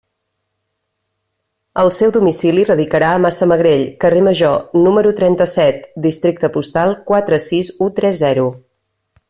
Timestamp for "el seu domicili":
1.83-2.63